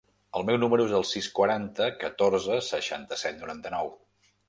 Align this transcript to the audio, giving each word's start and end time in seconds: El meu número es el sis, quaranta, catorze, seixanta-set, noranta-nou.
El 0.37 0.45
meu 0.45 0.55
número 0.63 0.87
es 0.89 0.95
el 1.01 1.05
sis, 1.09 1.27
quaranta, 1.41 1.91
catorze, 2.07 2.61
seixanta-set, 2.73 3.43
noranta-nou. 3.47 3.97